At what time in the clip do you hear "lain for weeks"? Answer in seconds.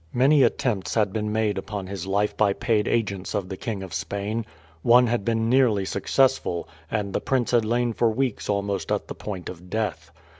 7.65-8.49